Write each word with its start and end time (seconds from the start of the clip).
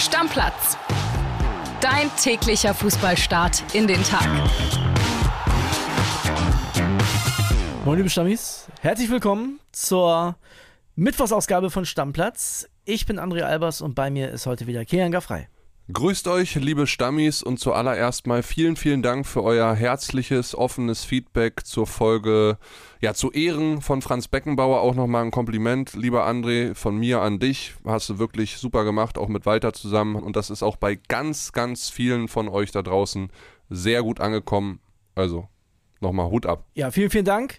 Stammplatz. 0.00 0.78
Dein 1.82 2.10
täglicher 2.16 2.72
Fußballstart 2.72 3.74
in 3.74 3.86
den 3.86 4.02
Tag. 4.02 4.26
Moin 7.84 7.98
liebe 7.98 8.08
Stammis, 8.08 8.66
herzlich 8.80 9.10
willkommen 9.10 9.60
zur 9.72 10.36
Mittwochsausgabe 10.96 11.68
von 11.68 11.84
Stammplatz. 11.84 12.66
Ich 12.86 13.04
bin 13.04 13.20
André 13.20 13.42
Albers 13.42 13.82
und 13.82 13.94
bei 13.94 14.10
mir 14.10 14.30
ist 14.30 14.46
heute 14.46 14.66
wieder 14.66 14.86
Kian 14.86 15.12
Gaffrey. 15.12 15.48
Grüßt 15.92 16.28
euch, 16.28 16.54
liebe 16.54 16.86
Stammis, 16.86 17.42
und 17.42 17.58
zuallererst 17.58 18.26
mal 18.26 18.42
vielen, 18.42 18.76
vielen 18.76 19.02
Dank 19.02 19.26
für 19.26 19.42
euer 19.42 19.74
herzliches, 19.74 20.54
offenes 20.54 21.04
Feedback 21.04 21.64
zur 21.64 21.86
Folge, 21.86 22.58
ja, 23.00 23.14
zu 23.14 23.32
Ehren 23.32 23.80
von 23.80 24.02
Franz 24.02 24.28
Beckenbauer. 24.28 24.82
Auch 24.82 24.94
nochmal 24.94 25.24
ein 25.24 25.30
Kompliment, 25.30 25.94
lieber 25.94 26.28
André, 26.28 26.74
von 26.74 26.96
mir 26.96 27.22
an 27.22 27.38
dich. 27.38 27.74
Hast 27.84 28.08
du 28.08 28.18
wirklich 28.18 28.58
super 28.58 28.84
gemacht, 28.84 29.18
auch 29.18 29.28
mit 29.28 29.46
Walter 29.46 29.72
zusammen. 29.72 30.16
Und 30.16 30.36
das 30.36 30.50
ist 30.50 30.62
auch 30.62 30.76
bei 30.76 30.94
ganz, 30.94 31.52
ganz 31.52 31.88
vielen 31.88 32.28
von 32.28 32.48
euch 32.48 32.70
da 32.70 32.82
draußen 32.82 33.32
sehr 33.68 34.02
gut 34.02 34.20
angekommen. 34.20 34.80
Also, 35.14 35.48
nochmal 36.00 36.30
Hut 36.30 36.46
ab. 36.46 36.66
Ja, 36.74 36.90
vielen, 36.90 37.10
vielen 37.10 37.24
Dank. 37.24 37.58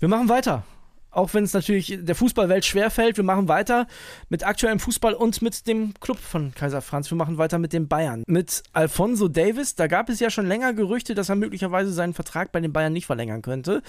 Wir 0.00 0.08
machen 0.08 0.28
weiter 0.28 0.64
auch 1.10 1.34
wenn 1.34 1.44
es 1.44 1.52
natürlich 1.52 1.98
der 2.00 2.14
Fußballwelt 2.14 2.64
schwerfällt. 2.64 3.16
Wir 3.16 3.24
machen 3.24 3.48
weiter 3.48 3.86
mit 4.28 4.46
aktuellem 4.46 4.78
Fußball 4.78 5.14
und 5.14 5.42
mit 5.42 5.66
dem 5.66 5.94
Club 6.00 6.18
von 6.18 6.54
Kaiser 6.54 6.82
Franz. 6.82 7.10
Wir 7.10 7.16
machen 7.16 7.38
weiter 7.38 7.58
mit 7.58 7.72
den 7.72 7.88
Bayern. 7.88 8.22
Mit 8.26 8.62
Alfonso 8.72 9.28
Davis, 9.28 9.74
da 9.74 9.86
gab 9.86 10.08
es 10.08 10.20
ja 10.20 10.30
schon 10.30 10.46
länger 10.46 10.74
Gerüchte, 10.74 11.14
dass 11.14 11.28
er 11.28 11.36
möglicherweise 11.36 11.92
seinen 11.92 12.14
Vertrag 12.14 12.52
bei 12.52 12.60
den 12.60 12.72
Bayern 12.72 12.92
nicht 12.92 13.06
verlängern 13.06 13.42
könnte. 13.42 13.82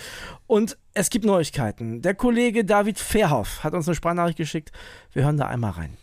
Und 0.47 0.77
es 0.93 1.09
gibt 1.09 1.25
Neuigkeiten. 1.25 2.01
Der 2.01 2.15
Kollege 2.15 2.65
David 2.65 2.99
Verhoff 2.99 3.63
hat 3.63 3.73
uns 3.73 3.87
eine 3.87 3.95
Sprachnachricht 3.95 4.37
geschickt. 4.37 4.71
Wir 5.13 5.23
hören 5.23 5.37
da 5.37 5.47
einmal 5.47 5.71
rein. 5.71 5.97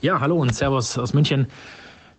Ja, 0.00 0.20
hallo 0.20 0.36
und 0.36 0.54
Servus 0.54 0.96
aus 0.96 1.12
München. 1.12 1.48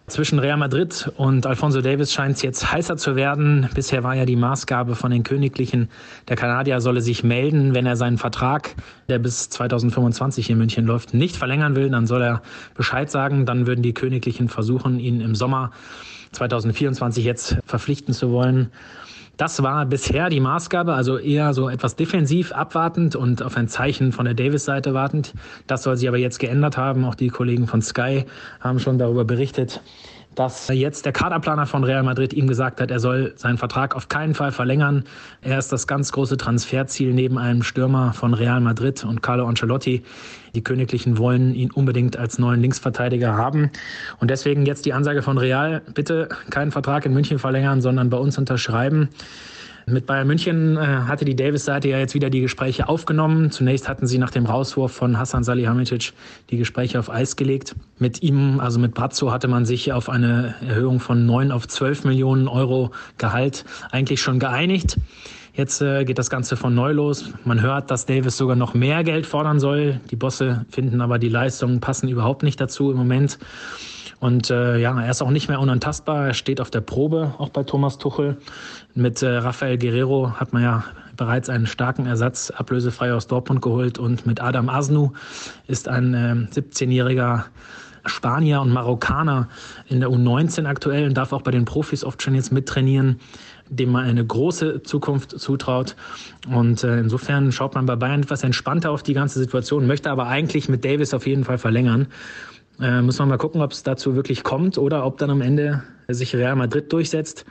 Zwischen 0.09 0.39
Real 0.39 0.57
Madrid 0.57 1.11
und 1.17 1.45
Alfonso 1.45 1.81
Davis 1.81 2.11
scheint 2.11 2.35
es 2.35 2.41
jetzt 2.41 2.71
heißer 2.71 2.97
zu 2.97 3.15
werden. 3.15 3.69
Bisher 3.75 4.03
war 4.03 4.15
ja 4.15 4.25
die 4.25 4.35
Maßgabe 4.35 4.95
von 4.95 5.11
den 5.11 5.21
Königlichen, 5.21 5.87
der 6.27 6.35
Kanadier 6.35 6.81
solle 6.81 7.01
sich 7.01 7.23
melden, 7.23 7.75
wenn 7.75 7.85
er 7.85 7.95
seinen 7.95 8.17
Vertrag, 8.17 8.75
der 9.07 9.19
bis 9.19 9.49
2025 9.49 10.49
in 10.49 10.57
München 10.57 10.87
läuft, 10.87 11.13
nicht 11.13 11.35
verlängern 11.35 11.75
will. 11.75 11.91
Dann 11.91 12.07
soll 12.07 12.23
er 12.23 12.41
Bescheid 12.73 13.11
sagen. 13.11 13.45
Dann 13.45 13.67
würden 13.67 13.83
die 13.83 13.93
Königlichen 13.93 14.49
versuchen, 14.49 14.99
ihn 14.99 15.21
im 15.21 15.35
Sommer 15.35 15.71
2024 16.31 17.23
jetzt 17.23 17.57
verpflichten 17.65 18.13
zu 18.13 18.31
wollen. 18.31 18.71
Das 19.39 19.63
war 19.63 19.85
bisher 19.85 20.29
die 20.29 20.41
Maßgabe, 20.41 20.93
also 20.93 21.17
eher 21.17 21.53
so 21.53 21.69
etwas 21.69 21.95
defensiv 21.95 22.51
abwartend 22.51 23.15
und 23.15 23.41
auf 23.41 23.55
ein 23.55 23.69
Zeichen 23.69 24.11
von 24.11 24.25
der 24.25 24.33
Davis-Seite 24.33 24.93
wartend. 24.93 25.33
Das 25.65 25.83
soll 25.83 25.95
sich 25.95 26.09
aber 26.09 26.17
jetzt 26.17 26.39
geändert 26.39 26.75
haben. 26.75 27.05
Auch 27.05 27.15
die 27.15 27.29
Kollegen 27.29 27.65
von 27.65 27.81
Sky 27.81 28.25
haben 28.59 28.81
schon 28.81 28.97
darüber 28.97 29.23
berichtet, 29.23 29.81
dass 30.35 30.67
jetzt 30.69 31.05
der 31.05 31.11
Kaderplaner 31.11 31.65
von 31.65 31.83
Real 31.83 32.03
Madrid 32.03 32.33
ihm 32.33 32.47
gesagt 32.47 32.79
hat, 32.79 32.91
er 32.91 32.99
soll 32.99 33.33
seinen 33.35 33.57
Vertrag 33.57 33.95
auf 33.95 34.09
keinen 34.09 34.35
Fall 34.35 34.51
verlängern. 34.51 35.03
Er 35.41 35.57
ist 35.57 35.71
das 35.71 35.87
ganz 35.87 36.11
große 36.11 36.37
Transferziel 36.37 37.13
neben 37.13 37.37
einem 37.37 37.63
Stürmer 37.63 38.13
von 38.13 38.33
Real 38.33 38.61
Madrid 38.61 39.03
und 39.03 39.21
Carlo 39.21 39.45
Ancelotti. 39.47 40.03
Die 40.55 40.63
Königlichen 40.63 41.17
wollen 41.17 41.53
ihn 41.55 41.71
unbedingt 41.71 42.17
als 42.17 42.39
neuen 42.39 42.61
Linksverteidiger 42.61 43.35
haben. 43.35 43.71
Und 44.19 44.29
deswegen 44.29 44.65
jetzt 44.65 44.85
die 44.85 44.93
Ansage 44.93 45.21
von 45.21 45.37
Real, 45.37 45.81
bitte 45.93 46.29
keinen 46.49 46.71
Vertrag 46.71 47.05
in 47.05 47.13
München 47.13 47.39
verlängern, 47.39 47.81
sondern 47.81 48.09
bei 48.09 48.17
uns 48.17 48.37
unterschreiben. 48.37 49.09
Mit 49.91 50.05
Bayern 50.05 50.27
München 50.27 50.77
äh, 50.77 50.79
hatte 50.79 51.25
die 51.25 51.35
Davis-Seite 51.35 51.89
ja 51.89 51.97
jetzt 51.97 52.13
wieder 52.13 52.29
die 52.29 52.41
Gespräche 52.41 52.87
aufgenommen. 52.87 53.49
Zunächst 53.49 53.87
hatten 53.87 54.05
sie 54.07 54.17
nach 54.17 54.29
dem 54.29 54.45
Rauswurf 54.45 54.91
von 54.91 55.17
Hassan 55.17 55.43
Salihamidzic 55.43 56.13
die 56.49 56.57
Gespräche 56.57 56.99
auf 56.99 57.09
Eis 57.09 57.35
gelegt. 57.35 57.75
Mit 57.97 58.21
ihm, 58.21 58.59
also 58.59 58.79
mit 58.79 58.93
Brazzo, 58.93 59.31
hatte 59.31 59.47
man 59.47 59.65
sich 59.65 59.91
auf 59.91 60.09
eine 60.09 60.55
Erhöhung 60.67 60.99
von 60.99 61.25
9 61.25 61.51
auf 61.51 61.67
12 61.67 62.03
Millionen 62.03 62.47
Euro 62.47 62.91
Gehalt 63.17 63.65
eigentlich 63.91 64.21
schon 64.21 64.39
geeinigt. 64.39 64.97
Jetzt 65.53 65.81
äh, 65.81 66.05
geht 66.05 66.19
das 66.19 66.29
Ganze 66.29 66.55
von 66.55 66.75
neu 66.75 66.91
los. 66.91 67.33
Man 67.43 67.61
hört, 67.61 67.89
dass 67.89 68.05
Davis 68.05 68.37
sogar 68.37 68.55
noch 68.55 68.73
mehr 68.73 69.03
Geld 69.03 69.25
fordern 69.25 69.59
soll. 69.59 69.99
Die 70.11 70.15
Bosse 70.15 70.65
finden 70.69 71.01
aber, 71.01 71.19
die 71.19 71.29
Leistungen 71.29 71.79
passen 71.79 72.07
überhaupt 72.07 72.43
nicht 72.43 72.61
dazu 72.61 72.91
im 72.91 72.97
Moment. 72.97 73.39
Und 74.19 74.49
äh, 74.49 74.77
ja, 74.77 74.99
er 74.99 75.09
ist 75.09 75.21
auch 75.21 75.31
nicht 75.31 75.47
mehr 75.47 75.59
unantastbar. 75.59 76.27
Er 76.27 76.33
steht 76.33 76.59
auf 76.59 76.69
der 76.69 76.81
Probe, 76.81 77.33
auch 77.37 77.49
bei 77.49 77.63
Thomas 77.63 77.97
Tuchel. 77.97 78.37
Mit 78.93 79.21
äh, 79.21 79.29
Rafael 79.29 79.77
Guerrero 79.77 80.33
hat 80.33 80.51
man 80.51 80.63
ja 80.63 80.83
bereits 81.15 81.49
einen 81.49 81.67
starken 81.67 82.05
Ersatz 82.05 82.51
ablösefrei 82.51 83.13
aus 83.13 83.27
Dortmund 83.27 83.61
geholt. 83.61 83.97
Und 83.97 84.25
mit 84.25 84.41
Adam 84.41 84.69
Asnu 84.69 85.11
ist 85.67 85.87
ein 85.87 86.13
äh, 86.13 86.59
17-jähriger 86.59 87.45
Spanier 88.05 88.61
und 88.61 88.71
Marokkaner 88.71 89.49
in 89.87 89.99
der 89.99 90.09
U19 90.09 90.65
aktuell 90.65 91.07
und 91.07 91.15
darf 91.15 91.33
auch 91.33 91.41
bei 91.41 91.51
den 91.51 91.65
Profis 91.65 92.03
oft 92.03 92.21
schon 92.21 92.35
jetzt 92.35 92.51
mittrainieren, 92.51 93.19
dem 93.69 93.91
man 93.91 94.05
eine 94.05 94.25
große 94.25 94.83
Zukunft 94.83 95.39
zutraut. 95.39 95.95
Und 96.49 96.83
äh, 96.83 96.99
insofern 96.99 97.51
schaut 97.51 97.75
man 97.75 97.85
bei 97.85 97.95
Bayern 97.95 98.21
etwas 98.23 98.43
entspannter 98.43 98.91
auf 98.91 99.03
die 99.03 99.13
ganze 99.13 99.39
Situation, 99.39 99.87
möchte 99.87 100.09
aber 100.09 100.27
eigentlich 100.27 100.69
mit 100.69 100.83
Davis 100.83 101.13
auf 101.13 101.27
jeden 101.27 101.43
Fall 101.43 101.57
verlängern. 101.57 102.07
Äh, 102.81 103.01
muss 103.01 103.19
man 103.19 103.27
mal 103.27 103.37
gucken, 103.37 103.61
ob 103.61 103.71
es 103.71 103.83
dazu 103.83 104.15
wirklich 104.15 104.43
kommt 104.43 104.77
oder 104.77 105.05
ob 105.05 105.17
dann 105.17 105.29
am 105.29 105.41
Ende 105.41 105.83
sich 106.07 106.35
Real 106.35 106.55
Madrid 106.55 106.91
durchsetzt. 106.91 107.45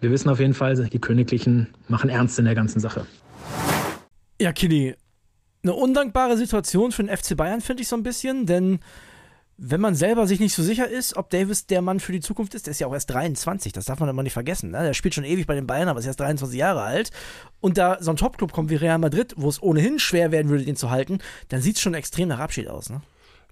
Wir 0.00 0.10
wissen 0.10 0.28
auf 0.28 0.40
jeden 0.40 0.54
Fall, 0.54 0.76
die 0.76 0.98
Königlichen 0.98 1.68
machen 1.88 2.08
ernst 2.08 2.38
in 2.38 2.44
der 2.44 2.54
ganzen 2.54 2.80
Sache. 2.80 3.06
Ja, 4.40 4.52
Kili, 4.52 4.94
eine 5.62 5.74
undankbare 5.74 6.36
Situation 6.36 6.92
für 6.92 7.04
den 7.04 7.14
FC 7.14 7.36
Bayern 7.36 7.60
finde 7.60 7.82
ich 7.82 7.88
so 7.88 7.96
ein 7.96 8.02
bisschen, 8.02 8.46
denn 8.46 8.80
wenn 9.62 9.80
man 9.80 9.94
selber 9.94 10.26
sich 10.26 10.40
nicht 10.40 10.54
so 10.54 10.62
sicher 10.62 10.88
ist, 10.88 11.18
ob 11.18 11.28
Davis 11.28 11.66
der 11.66 11.82
Mann 11.82 12.00
für 12.00 12.12
die 12.12 12.20
Zukunft 12.20 12.54
ist, 12.54 12.66
der 12.66 12.70
ist 12.70 12.78
ja 12.78 12.86
auch 12.86 12.94
erst 12.94 13.10
23, 13.10 13.74
das 13.74 13.84
darf 13.84 14.00
man 14.00 14.08
immer 14.08 14.22
nicht 14.22 14.32
vergessen. 14.32 14.70
Ne? 14.70 14.82
Der 14.82 14.94
spielt 14.94 15.14
schon 15.14 15.24
ewig 15.24 15.46
bei 15.46 15.54
den 15.54 15.66
Bayern, 15.66 15.88
aber 15.88 16.00
ist 16.00 16.06
erst 16.06 16.20
23 16.20 16.58
Jahre 16.58 16.80
alt. 16.80 17.10
Und 17.60 17.76
da 17.76 17.98
so 18.00 18.10
ein 18.10 18.16
Topclub 18.16 18.52
kommt 18.52 18.70
wie 18.70 18.76
Real 18.76 18.96
Madrid, 18.96 19.34
wo 19.36 19.50
es 19.50 19.62
ohnehin 19.62 19.98
schwer 19.98 20.32
werden 20.32 20.48
würde, 20.48 20.64
den 20.64 20.76
zu 20.76 20.90
halten, 20.90 21.18
dann 21.48 21.60
sieht 21.60 21.76
es 21.76 21.82
schon 21.82 21.92
extrem 21.92 22.28
nach 22.28 22.38
Abschied 22.38 22.68
aus. 22.68 22.88
Ne? 22.88 23.02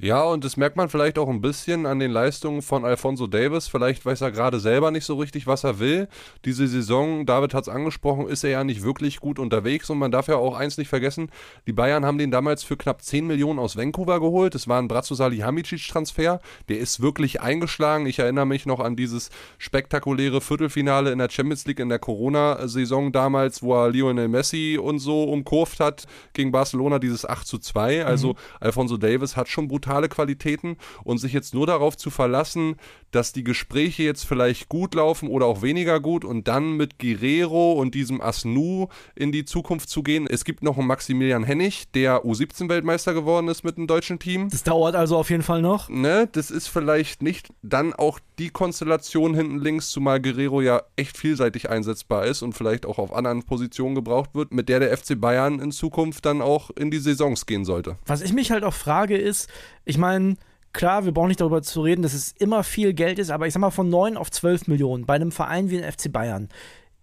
Ja, 0.01 0.23
und 0.23 0.45
das 0.45 0.57
merkt 0.57 0.77
man 0.77 0.89
vielleicht 0.89 1.19
auch 1.19 1.29
ein 1.29 1.41
bisschen 1.41 1.85
an 1.85 1.99
den 1.99 2.13
Leistungen 2.13 2.63
von 2.63 2.85
Alfonso 2.85 3.27
Davis. 3.27 3.67
Vielleicht 3.67 4.07
weiß 4.07 4.21
er 4.21 4.31
gerade 4.31 4.61
selber 4.61 4.93
nicht 4.93 5.05
so 5.05 5.17
richtig, 5.17 5.49
was 5.49 5.65
er 5.65 5.81
will. 5.81 6.07
Diese 6.45 6.69
Saison, 6.69 7.27
David 7.27 7.53
hat 7.53 7.65
es 7.65 7.69
angesprochen, 7.69 8.29
ist 8.29 8.45
er 8.45 8.51
ja 8.51 8.65
nicht 8.65 8.85
wirklich 8.85 9.19
gut 9.19 9.41
unterwegs. 9.41 9.91
Und 9.91 9.99
man 9.99 10.13
darf 10.13 10.29
ja 10.29 10.37
auch 10.37 10.57
eins 10.57 10.79
nicht 10.79 10.87
vergessen, 10.87 11.33
die 11.67 11.73
Bayern 11.73 12.07
haben 12.07 12.17
den 12.17 12.31
damals 12.31 12.63
für 12.63 12.77
knapp 12.77 13.03
10 13.03 13.27
Millionen 13.27 13.59
aus 13.59 13.77
Vancouver 13.77 14.21
geholt. 14.21 14.55
Das 14.55 14.69
war 14.69 14.81
ein 14.81 14.87
Brazzo 14.87 15.17
Salihamidzic-Transfer. 15.17 16.41
Der 16.69 16.79
ist 16.79 17.03
wirklich 17.03 17.41
eingeschlagen. 17.41 18.07
Ich 18.07 18.21
erinnere 18.21 18.47
mich 18.47 18.67
noch 18.67 18.79
an 18.79 18.95
dieses 18.95 19.31
spektakuläre 19.59 20.41
Viertelfinale 20.41 21.11
in 21.11 21.19
der 21.19 21.29
Champions 21.29 21.67
League 21.67 21.81
in 21.81 21.89
der 21.89 21.99
Corona-Saison 21.99 23.11
damals, 23.11 23.65
wo 23.65 23.75
er 23.75 23.91
Lionel 23.91 24.29
Messi 24.29 24.79
und 24.81 25.01
so 25.01 25.25
umkurvt 25.25 25.81
hat 25.81 26.07
gegen 26.35 26.53
Barcelona, 26.53 27.01
dieses 27.01 27.29
8 27.29 27.45
zu 27.45 27.59
2. 27.59 28.07
Also 28.07 28.29
mhm. 28.35 28.37
Alfonso 28.61 28.97
Davis 28.97 29.37
hat 29.37 29.49
schon 29.49 29.67
brutal 29.67 29.88
brutale 29.89 30.09
Qualitäten 30.09 30.77
und 31.03 31.19
sich 31.19 31.33
jetzt 31.33 31.55
nur 31.55 31.67
darauf 31.67 31.97
zu 31.97 32.11
verlassen, 32.11 32.77
dass 33.11 33.33
die 33.33 33.45
Gespräche 33.45 34.03
jetzt 34.03 34.25
vielleicht 34.25 34.69
gut 34.69 34.95
laufen 34.95 35.29
oder 35.29 35.47
auch 35.47 35.63
weniger 35.63 36.01
gut 36.01 36.25
und 36.25 36.49
dann 36.49 36.77
mit 36.77 36.99
Guerrero 36.99 37.73
und 37.73 37.95
diesem 37.95 38.21
Asnu 38.21 38.89
in 39.15 39.33
die 39.33 39.45
Zukunft 39.45 39.89
zu 39.89 40.03
gehen. 40.03 40.27
Es 40.27 40.45
gibt 40.45 40.63
noch 40.63 40.79
einen 40.79 40.87
Maximilian 40.87 41.45
Hennig, 41.45 41.91
der 41.93 42.25
U17-Weltmeister 42.25 43.15
geworden 43.15 43.49
ist 43.49 43.65
mit 43.65 43.77
dem 43.77 43.87
deutschen 43.87 44.19
Team. 44.19 44.49
Das 44.51 44.63
dauert 44.63 44.95
also 44.95 45.17
auf 45.17 45.31
jeden 45.31 45.43
Fall 45.43 45.63
noch. 45.63 45.89
Ne, 45.89 46.29
das 46.31 46.51
ist 46.51 46.69
vielleicht 46.69 47.23
nicht 47.23 47.49
dann 47.63 47.93
auch 47.95 48.19
die 48.39 48.51
Konstellation 48.51 49.35
hinten 49.35 49.59
links, 49.59 49.91
zumal 49.91 50.21
Guerrero 50.21 50.61
ja 50.61 50.83
echt 50.97 51.17
vielseitig 51.17 51.71
einsetzbar 51.71 52.27
ist 52.27 52.43
und 52.43 52.53
vielleicht 52.53 52.87
auch 52.87 52.99
auf 52.99 53.13
anderen 53.13 53.43
Positionen 53.43 53.95
gebraucht 53.95 54.35
wird, 54.35 54.53
mit 54.53 54.69
der 54.69 54.81
der 54.81 54.97
FC 54.97 55.21
Bayern 55.21 55.59
in 55.61 55.73
Zukunft 55.73 56.25
dann 56.25 56.41
auch 56.41 56.71
in 56.71 56.91
die 56.91 56.99
Saisons 56.99 57.47
gehen 57.47 57.65
sollte. 57.65 57.97
Was 58.07 58.21
ich 58.21 58.33
mich 58.33 58.51
halt 58.51 58.65
auch 58.65 58.75
frage 58.75 59.17
ist, 59.17 59.49
ich 59.85 59.99
meine, 59.99 60.37
klar, 60.73 61.05
wir 61.05 61.13
brauchen 61.13 61.29
nicht 61.29 61.41
darüber 61.41 61.63
zu 61.63 61.83
reden, 61.83 62.03
dass 62.03 62.15
es 62.15 62.33
immer 62.33 62.65
viel 62.65 62.95
Geld 62.95 63.19
ist, 63.19 63.31
aber 63.31 63.47
ich 63.47 63.53
sag 63.53 63.61
mal 63.61 63.71
von 63.71 63.89
9 63.89 64.17
auf 64.17 64.31
12 64.31 64.69
Millionen 64.69 65.07
bei 65.07 65.15
einem 65.15 65.33
Verein 65.33 65.71
wie 65.71 65.79
den 65.79 65.91
FC 65.91 66.13
Bayern 66.13 66.49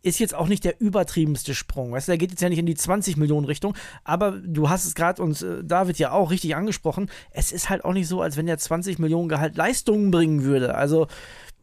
ist 0.06 0.20
jetzt 0.20 0.36
auch 0.36 0.48
nicht 0.48 0.64
der 0.64 0.80
übertriebenste 0.80 1.56
Sprung. 1.56 1.92
Weißt 1.92 2.08
du, 2.08 2.12
der 2.12 2.20
geht 2.20 2.30
jetzt 2.30 2.42
ja 2.42 2.50
nicht 2.50 2.60
in 2.60 2.68
die 2.68 2.76
20 2.76 3.18
Millionen 3.18 3.48
Richtung, 3.48 3.76
aber 4.04 4.34
du 4.34 4.70
hast 4.70 4.86
es 4.86 4.94
gerade 4.94 5.22
uns 5.22 5.42
äh, 5.42 5.64
David 5.64 5.98
ja 5.98 6.12
auch 6.12 6.30
richtig 6.30 6.56
angesprochen. 6.56 7.10
Es 7.32 7.52
ist 7.52 7.72
halt 7.72 7.84
auch 7.84 7.94
nicht 7.94 8.08
so, 8.08 8.22
als 8.22 8.38
wenn 8.38 8.46
der 8.46 8.60
20 8.60 9.00
Millionen 9.00 9.30
Gehalt 9.30 9.58
Leistungen 9.58 10.12
bringen 10.12 10.44
würde. 10.44 10.76
Also, 10.76 11.08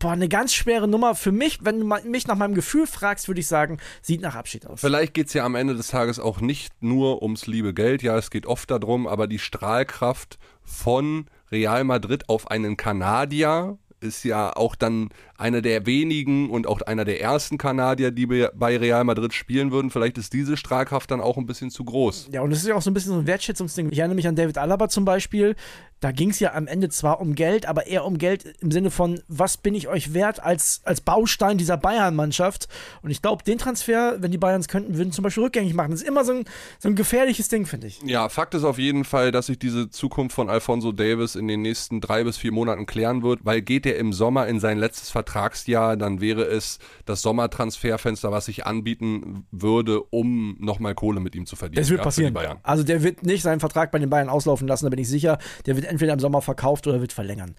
boah, 0.00 0.10
eine 0.10 0.28
ganz 0.28 0.52
schwere 0.52 0.88
Nummer. 0.88 1.14
Für 1.14 1.30
mich, 1.30 1.64
wenn 1.64 1.78
du 1.78 1.86
mich 1.86 2.26
nach 2.26 2.34
meinem 2.34 2.54
Gefühl 2.54 2.88
fragst, 2.88 3.28
würde 3.28 3.40
ich 3.40 3.46
sagen, 3.46 3.78
sieht 4.02 4.22
nach 4.22 4.34
Abschied 4.34 4.66
aus. 4.66 4.80
Vielleicht 4.80 5.14
geht 5.14 5.28
es 5.28 5.34
ja 5.34 5.44
am 5.44 5.54
Ende 5.54 5.76
des 5.76 5.86
Tages 5.86 6.18
auch 6.18 6.40
nicht 6.40 6.72
nur 6.82 7.22
ums 7.22 7.46
liebe 7.46 7.72
Geld. 7.72 8.02
Ja, 8.02 8.18
es 8.18 8.30
geht 8.30 8.46
oft 8.46 8.72
darum, 8.72 9.06
aber 9.06 9.28
die 9.28 9.38
Strahlkraft 9.38 10.40
von 10.64 11.26
Real 11.52 11.84
Madrid 11.84 12.28
auf 12.28 12.50
einen 12.50 12.76
Kanadier 12.76 13.78
ist 14.00 14.24
ja 14.24 14.54
auch 14.56 14.74
dann 14.74 15.10
einer 15.38 15.62
der 15.62 15.86
wenigen 15.86 16.50
und 16.50 16.66
auch 16.66 16.80
einer 16.82 17.04
der 17.04 17.20
ersten 17.20 17.56
Kanadier, 17.56 18.10
die 18.10 18.26
bei 18.26 18.76
Real 18.76 19.04
Madrid 19.04 19.32
spielen 19.32 19.70
würden. 19.70 19.90
Vielleicht 19.90 20.18
ist 20.18 20.32
diese 20.32 20.56
Strahlkraft 20.56 21.10
dann 21.10 21.20
auch 21.20 21.36
ein 21.36 21.46
bisschen 21.46 21.70
zu 21.70 21.84
groß. 21.84 22.30
Ja, 22.32 22.42
und 22.42 22.50
es 22.52 22.58
ist 22.58 22.68
ja 22.68 22.74
auch 22.74 22.82
so 22.82 22.90
ein 22.90 22.94
bisschen 22.94 23.12
so 23.12 23.18
ein 23.18 23.26
Wertschätzungsding. 23.26 23.90
Ich 23.92 23.98
erinnere 23.98 24.16
mich 24.16 24.26
an 24.26 24.34
David 24.34 24.58
Alaba 24.58 24.88
zum 24.88 25.04
Beispiel, 25.04 25.54
da 26.02 26.10
ging 26.10 26.30
es 26.30 26.40
ja 26.40 26.52
am 26.54 26.66
Ende 26.66 26.88
zwar 26.88 27.20
um 27.20 27.36
Geld, 27.36 27.66
aber 27.66 27.86
eher 27.86 28.04
um 28.04 28.18
Geld 28.18 28.44
im 28.60 28.72
Sinne 28.72 28.90
von, 28.90 29.20
was 29.28 29.56
bin 29.56 29.76
ich 29.76 29.86
euch 29.86 30.14
wert 30.14 30.42
als, 30.42 30.80
als 30.82 31.00
Baustein 31.00 31.58
dieser 31.58 31.76
Bayern-Mannschaft. 31.76 32.66
Und 33.02 33.12
ich 33.12 33.22
glaube, 33.22 33.44
den 33.44 33.56
Transfer, 33.56 34.16
wenn 34.18 34.32
die 34.32 34.38
Bayerns 34.38 34.66
könnten, 34.66 34.98
würden 34.98 35.12
zum 35.12 35.22
Beispiel 35.22 35.44
rückgängig 35.44 35.74
machen. 35.74 35.92
Das 35.92 36.02
ist 36.02 36.08
immer 36.08 36.24
so 36.24 36.32
ein, 36.32 36.44
so 36.80 36.88
ein 36.88 36.96
gefährliches 36.96 37.48
Ding, 37.48 37.66
finde 37.66 37.86
ich. 37.86 38.00
Ja, 38.04 38.28
Fakt 38.28 38.54
ist 38.54 38.64
auf 38.64 38.78
jeden 38.78 39.04
Fall, 39.04 39.30
dass 39.30 39.46
sich 39.46 39.60
diese 39.60 39.90
Zukunft 39.90 40.34
von 40.34 40.50
Alfonso 40.50 40.90
Davis 40.90 41.36
in 41.36 41.46
den 41.46 41.62
nächsten 41.62 42.00
drei 42.00 42.24
bis 42.24 42.36
vier 42.36 42.50
Monaten 42.50 42.84
klären 42.84 43.22
wird, 43.22 43.44
weil 43.44 43.62
geht 43.62 43.86
er 43.86 43.96
im 43.96 44.12
Sommer 44.12 44.48
in 44.48 44.58
sein 44.58 44.78
letztes 44.78 45.10
Vertragsjahr, 45.10 45.96
dann 45.96 46.20
wäre 46.20 46.42
es 46.42 46.80
das 47.04 47.22
Sommertransferfenster, 47.22 48.32
was 48.32 48.46
sich 48.46 48.66
anbieten 48.66 49.46
würde, 49.52 50.02
um 50.02 50.56
nochmal 50.58 50.96
Kohle 50.96 51.20
mit 51.20 51.36
ihm 51.36 51.46
zu 51.46 51.54
verdienen. 51.54 51.80
Das 51.80 51.90
wird 51.90 52.02
passieren. 52.02 52.36
Also 52.64 52.82
der 52.82 53.04
wird 53.04 53.22
nicht 53.22 53.42
seinen 53.42 53.60
Vertrag 53.60 53.92
bei 53.92 54.00
den 54.00 54.10
Bayern 54.10 54.28
auslaufen 54.28 54.66
lassen, 54.66 54.86
da 54.86 54.90
bin 54.90 54.98
ich 54.98 55.08
sicher. 55.08 55.38
Der 55.66 55.76
wird 55.76 55.91
entweder 55.92 56.12
im 56.12 56.18
Sommer 56.18 56.42
verkauft 56.42 56.86
oder 56.86 57.00
wird 57.00 57.12
verlängern. 57.12 57.54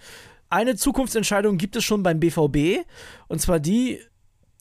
Eine 0.50 0.76
Zukunftsentscheidung 0.76 1.58
gibt 1.58 1.76
es 1.76 1.84
schon 1.84 2.04
beim 2.04 2.20
BVB 2.20 2.86
und 3.28 3.40
zwar 3.40 3.60
die, 3.60 4.00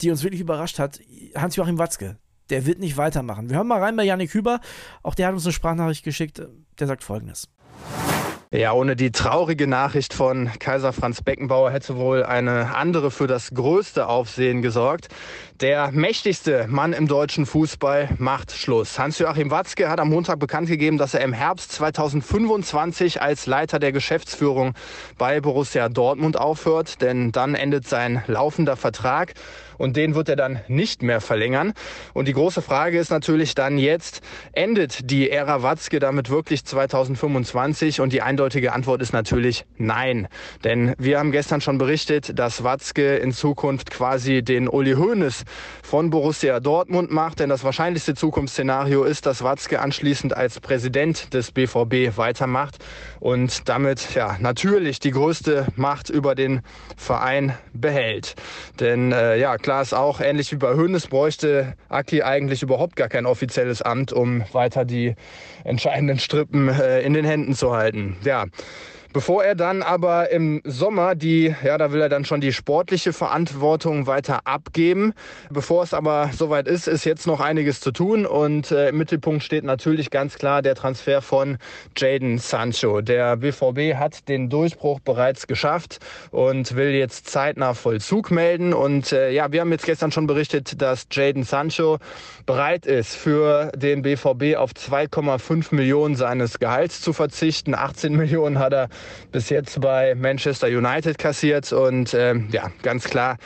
die 0.01 0.11
uns 0.11 0.23
wirklich 0.23 0.41
überrascht 0.41 0.79
hat, 0.79 1.01
Hans-Joachim 1.35 1.79
Watzke. 1.79 2.19
Der 2.51 2.67
wird 2.67 2.79
nicht 2.79 2.97
weitermachen. 2.97 3.51
Wir 3.51 3.57
hören 3.57 3.67
mal 3.67 3.83
rein 3.83 3.97
bei 3.97 4.05
Janik 4.05 4.35
Hüber. 4.35 4.61
Auch 5.03 5.15
der 5.15 5.29
hat 5.29 5.35
uns 5.35 5.45
eine 5.45 5.53
Sprachnachricht 5.53 6.05
geschickt. 6.05 6.43
Der 6.79 6.87
sagt 6.87 7.05
folgendes. 7.05 7.49
Ja, 8.55 8.75
ohne 8.75 8.97
die 8.97 9.13
traurige 9.13 9.67
Nachricht 9.67 10.13
von 10.13 10.51
Kaiser 10.59 10.93
Franz 10.93 11.23
Beckenbauer 11.23 11.71
hätte 11.71 11.97
wohl 11.97 12.23
eine 12.23 12.75
andere 12.75 13.11
für 13.11 13.27
das 13.27 13.55
größte 13.55 14.09
Aufsehen 14.09 14.61
gesorgt. 14.61 15.09
Der 15.63 15.91
mächtigste 15.91 16.67
Mann 16.69 16.93
im 16.93 17.09
deutschen 17.09 17.47
Fußball 17.47 18.11
macht 18.19 18.53
Schluss. 18.53 18.99
Hans-Joachim 18.99 19.51
Watzke 19.51 19.89
hat 19.89 20.01
am 20.01 20.11
Montag 20.11 20.39
bekannt 20.39 20.69
gegeben, 20.69 20.99
dass 20.99 21.15
er 21.15 21.23
im 21.23 21.33
Herbst 21.33 21.73
2025 21.73 23.23
als 23.23 23.47
Leiter 23.47 23.79
der 23.79 23.93
Geschäftsführung 23.93 24.75
bei 25.17 25.41
Borussia 25.41 25.89
Dortmund 25.89 26.39
aufhört, 26.39 27.01
denn 27.01 27.33
dann 27.33 27.55
endet 27.55 27.89
sein 27.89 28.23
laufender 28.27 28.77
Vertrag 28.77 29.33
und 29.83 29.97
den 29.97 30.15
wird 30.15 30.29
er 30.29 30.37
dann 30.37 30.61
nicht 30.69 31.03
mehr 31.03 31.21
verlängern. 31.21 31.73
Und 32.15 32.29
die 32.29 32.35
große 32.35 32.63
Frage 32.63 33.01
ist 33.01 33.11
natürlich 33.11 33.57
dann 33.57 33.79
jetzt, 33.79 34.21
endet 34.53 35.11
die 35.11 35.29
Ära 35.29 35.65
Watzke 35.65 35.99
damit 35.99 36.31
wirklich 36.31 36.65
2025? 36.65 38.01
Und 38.01 38.13
die 38.13 38.23
eindeutige 38.23 38.75
Antwort 38.75 39.03
ist 39.03 39.13
natürlich 39.13 39.65
nein. 39.79 40.29
Denn 40.63 40.95
wir 40.99 41.19
haben 41.19 41.33
gestern 41.33 41.61
schon 41.61 41.79
berichtet, 41.79 42.39
dass 42.39 42.63
Watzke 42.63 43.17
in 43.17 43.33
Zukunft 43.33 43.91
quasi 43.91 44.45
den 44.45 44.69
Uli 44.69 44.93
Hoeneß 44.93 45.43
von 45.83 46.11
Borussia 46.11 46.61
Dortmund 46.61 47.11
macht. 47.11 47.41
Denn 47.41 47.49
das 47.49 47.65
wahrscheinlichste 47.65 48.15
Zukunftsszenario 48.15 49.03
ist, 49.03 49.27
dass 49.27 49.43
Watzke 49.43 49.81
anschließend 49.81 50.37
als 50.37 50.61
Präsident 50.61 51.35
des 51.35 51.51
BVB 51.51 52.17
weitermacht 52.17 52.77
und 53.19 53.69
damit 53.69 54.15
ja 54.15 54.37
natürlich 54.39 55.01
die 55.01 55.11
größte 55.11 55.67
Macht 55.75 56.09
über 56.09 56.37
den 56.37 56.61
Verein 56.97 57.59
behält. 57.73 58.37
Denn 58.79 59.11
äh, 59.11 59.37
ja, 59.39 59.57
klar 59.57 59.72
ist 59.81 59.95
auch, 59.95 60.21
ähnlich 60.21 60.53
wie 60.53 60.57
bei 60.57 60.75
Hönes 60.75 61.07
bräuchte 61.07 61.75
Aki 61.89 62.23
eigentlich 62.23 62.63
überhaupt 62.63 62.97
gar 62.97 63.09
kein 63.09 63.27
offizielles 63.27 63.81
Amt, 63.81 64.13
um 64.13 64.45
weiter 64.53 64.85
die 64.85 65.15
entscheidenden 65.65 66.19
Strippen 66.19 66.69
äh, 66.69 67.01
in 67.03 67.15
den 67.15 67.25
Händen 67.25 67.55
zu 67.55 67.73
halten. 67.73 68.17
Ja. 68.25 68.47
Bevor 69.13 69.45
er 69.45 69.55
dann 69.55 69.83
aber 69.83 70.31
im 70.31 70.63
Sommer 70.65 71.15
die, 71.15 71.55
ja, 71.63 71.77
da 71.77 71.93
will 71.93 72.01
er 72.01 72.09
dann 72.09 72.25
schon 72.25 72.41
die 72.41 72.53
sportliche 72.53 73.13
Verantwortung 73.13 74.07
weiter 74.07 74.47
abgeben. 74.47 75.13
Bevor 75.51 75.83
es 75.83 75.93
aber 75.93 76.31
soweit 76.33 76.67
ist, 76.67 76.89
ist 76.89 77.05
jetzt 77.05 77.27
noch 77.27 77.41
einiges 77.41 77.81
zu 77.81 77.93
tun 77.93 78.25
und 78.25 78.71
äh, 78.71 78.89
im 78.89 78.97
Mittelpunkt 78.97 79.43
steht 79.43 79.65
natürlich 79.65 80.11
ganz 80.11 80.37
klar 80.37 80.63
der 80.63 80.75
Transfer 80.75 81.21
von 81.21 81.59
Jaden 81.95 82.39
Sancho. 82.39 83.03
Der 83.03 83.37
BVB 83.37 83.97
hat 83.97 84.29
den 84.29 84.49
Durchbruch 84.49 85.01
bereits 85.01 85.47
geschafft 85.47 85.99
und 86.31 86.75
will 86.75 86.93
jetzt 86.93 87.29
zeitnah 87.29 87.75
Vollzug 87.75 88.31
melden 88.31 88.73
und 88.73 89.13
äh, 89.13 89.31
ja, 89.31 89.53
wir 89.53 89.61
haben 89.61 89.73
jetzt 89.73 89.85
gestern 89.85 90.11
schon 90.11 90.27
berichtet, 90.27 90.81
dass 90.81 91.07
Jaden 91.11 91.43
Sancho 91.43 91.99
bereit 92.47 92.87
ist, 92.87 93.15
für 93.15 93.71
den 93.77 94.01
BVB 94.01 94.57
auf 94.57 94.71
2,5 94.73 95.75
Millionen 95.75 96.15
seines 96.17 96.59
Gehalts 96.59 97.03
zu 97.03 97.13
verzichten. 97.13 97.75
18 97.75 98.17
Millionen 98.17 98.59
hat 98.59 98.73
er 98.73 98.89
bis 99.31 99.49
jetzt 99.51 99.81
bei 99.81 100.15
Manchester 100.15 100.67
United 100.69 101.19
kassiert. 101.19 101.73
Und 101.73 102.15
ähm, 102.15 102.49
ja, 102.53 102.71
ganz 102.83 103.05
klar, 103.05 103.37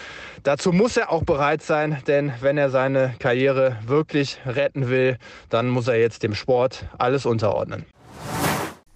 dazu 0.42 0.72
muss 0.72 0.96
er 0.96 1.10
auch 1.12 1.24
bereit 1.24 1.62
sein, 1.62 2.02
denn 2.06 2.32
wenn 2.40 2.58
er 2.58 2.70
seine 2.70 3.14
Karriere 3.18 3.76
wirklich 3.86 4.38
retten 4.46 4.88
will, 4.88 5.18
dann 5.50 5.68
muss 5.68 5.88
er 5.88 5.98
jetzt 5.98 6.22
dem 6.22 6.34
Sport 6.34 6.86
alles 6.98 7.26
unterordnen. 7.26 7.84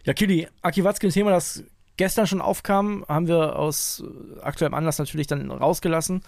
Ja, 0.04 0.14
Kili, 0.14 0.48
Aki 0.62 0.84
Watzke, 0.84 1.06
ein 1.06 1.12
Thema, 1.12 1.30
das 1.30 1.62
gestern 1.96 2.26
schon 2.26 2.40
aufkam, 2.40 3.04
haben 3.08 3.28
wir 3.28 3.56
aus 3.56 4.02
aktuellem 4.40 4.74
Anlass 4.74 4.98
natürlich 4.98 5.26
dann 5.26 5.50
rausgelassen. 5.50 6.22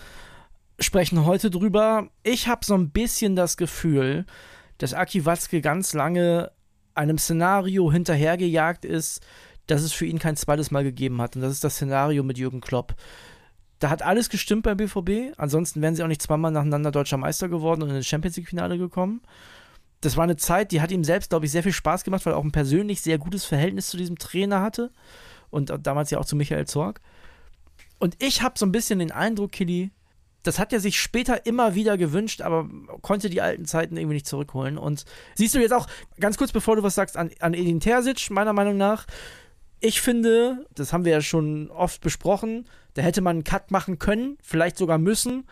Sprechen 0.78 1.24
heute 1.24 1.50
drüber. 1.50 2.08
Ich 2.22 2.48
habe 2.48 2.64
so 2.64 2.74
ein 2.74 2.90
bisschen 2.90 3.36
das 3.36 3.56
Gefühl, 3.56 4.26
dass 4.78 4.92
Aki 4.92 5.24
Watzke 5.24 5.60
ganz 5.62 5.94
lange 5.94 6.50
einem 6.94 7.18
Szenario 7.18 7.90
hinterhergejagt 7.90 8.84
ist, 8.84 9.20
dass 9.66 9.82
es 9.82 9.92
für 9.92 10.06
ihn 10.06 10.18
kein 10.18 10.36
zweites 10.36 10.70
Mal 10.70 10.84
gegeben 10.84 11.20
hat. 11.20 11.36
Und 11.36 11.42
das 11.42 11.52
ist 11.52 11.64
das 11.64 11.74
Szenario 11.74 12.22
mit 12.22 12.38
Jürgen 12.38 12.60
Klopp. 12.60 12.94
Da 13.78 13.90
hat 13.90 14.02
alles 14.02 14.28
gestimmt 14.28 14.62
beim 14.62 14.76
BVB. 14.76 15.36
Ansonsten 15.38 15.82
wären 15.82 15.94
sie 15.94 16.02
auch 16.02 16.08
nicht 16.08 16.22
zweimal 16.22 16.52
nacheinander 16.52 16.90
deutscher 16.90 17.16
Meister 17.16 17.48
geworden 17.48 17.82
und 17.82 17.90
in 17.90 17.96
das 17.96 18.06
Champions 18.06 18.36
League-Finale 18.36 18.78
gekommen. 18.78 19.22
Das 20.00 20.16
war 20.16 20.24
eine 20.24 20.36
Zeit, 20.36 20.72
die 20.72 20.80
hat 20.80 20.90
ihm 20.90 21.04
selbst, 21.04 21.30
glaube 21.30 21.46
ich, 21.46 21.52
sehr 21.52 21.62
viel 21.62 21.72
Spaß 21.72 22.04
gemacht, 22.04 22.26
weil 22.26 22.32
er 22.32 22.36
auch 22.36 22.44
ein 22.44 22.52
persönlich 22.52 23.00
sehr 23.00 23.18
gutes 23.18 23.44
Verhältnis 23.44 23.88
zu 23.88 23.96
diesem 23.96 24.18
Trainer 24.18 24.60
hatte. 24.60 24.90
Und 25.50 25.72
damals 25.82 26.10
ja 26.10 26.18
auch 26.18 26.24
zu 26.24 26.36
Michael 26.36 26.66
Zorg. 26.66 27.00
Und 27.98 28.16
ich 28.20 28.42
habe 28.42 28.58
so 28.58 28.66
ein 28.66 28.72
bisschen 28.72 28.98
den 28.98 29.12
Eindruck, 29.12 29.52
Killy, 29.52 29.90
das 30.42 30.58
hat 30.58 30.72
er 30.72 30.80
sich 30.80 31.00
später 31.00 31.46
immer 31.46 31.74
wieder 31.74 31.96
gewünscht, 31.96 32.40
aber 32.40 32.68
konnte 33.00 33.30
die 33.30 33.40
alten 33.40 33.64
Zeiten 33.64 33.96
irgendwie 33.96 34.14
nicht 34.14 34.26
zurückholen. 34.26 34.76
Und 34.76 35.04
siehst 35.34 35.54
du 35.54 35.60
jetzt 35.60 35.72
auch, 35.72 35.86
ganz 36.18 36.36
kurz 36.36 36.52
bevor 36.52 36.76
du 36.76 36.82
was 36.82 36.94
sagst, 36.94 37.16
an, 37.16 37.30
an 37.38 37.54
Edin 37.54 37.80
Terzic, 37.80 38.30
meiner 38.30 38.52
Meinung 38.52 38.76
nach, 38.76 39.06
ich 39.82 40.00
finde, 40.00 40.64
das 40.74 40.92
haben 40.92 41.04
wir 41.04 41.12
ja 41.12 41.20
schon 41.20 41.70
oft 41.70 42.00
besprochen, 42.00 42.66
da 42.94 43.02
hätte 43.02 43.20
man 43.20 43.36
einen 43.36 43.44
Cut 43.44 43.70
machen 43.70 43.98
können, 43.98 44.38
vielleicht 44.40 44.78
sogar 44.78 44.98
müssen. 44.98 45.44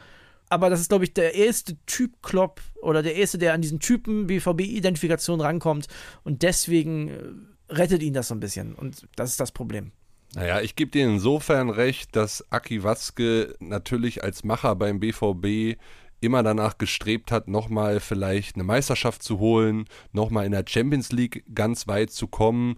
Aber 0.49 0.71
das 0.71 0.81
ist, 0.81 0.89
glaube 0.89 1.05
ich, 1.05 1.15
der 1.15 1.35
erste 1.35 1.77
Typ 1.87 2.23
Klopp 2.23 2.61
oder 2.81 3.03
der 3.03 3.17
erste, 3.17 3.39
der 3.39 3.55
an 3.55 3.63
diesen 3.63 3.81
Typen 3.81 4.27
BVB-Identifikation 4.27 5.41
rankommt. 5.41 5.87
Und 6.25 6.43
deswegen 6.43 7.09
äh, 7.09 7.73
rettet 7.73 8.03
ihn 8.03 8.15
das 8.15 8.29
so 8.29 8.35
ein 8.35 8.41
bisschen. 8.41 8.75
Und 8.75 9.07
das 9.17 9.31
ist 9.31 9.41
das 9.41 9.53
Problem. 9.53 9.93
Naja, 10.35 10.61
ich 10.61 10.77
gebe 10.77 10.93
dir 10.93 11.07
insofern 11.07 11.71
recht, 11.71 12.15
dass 12.15 12.45
Aki 12.51 12.85
Watzke 12.85 13.55
natürlich 13.59 14.23
als 14.23 14.45
Macher 14.45 14.77
beim 14.77 15.01
BVB 15.01 15.79
immer 16.21 16.43
danach 16.43 16.79
gestrebt 16.79 17.33
hat, 17.33 17.49
nochmal 17.49 17.99
vielleicht 17.99 18.55
eine 18.55 18.65
Meisterschaft 18.65 19.23
zu 19.23 19.39
holen, 19.39 19.87
nochmal 20.13 20.47
in 20.47 20.53
der 20.53 20.65
Champions 20.67 21.11
League 21.11 21.45
ganz 21.53 21.89
weit 21.89 22.11
zu 22.11 22.29
kommen 22.29 22.77